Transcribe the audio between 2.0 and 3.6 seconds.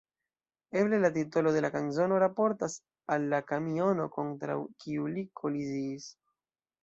raportas al la